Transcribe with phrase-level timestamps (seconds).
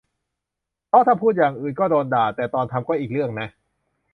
[0.87, 3.47] เพราะถ้าพูดอย่างอื่นก็โดนด่า แต่ตอนทำก็อีกเรื่องนะ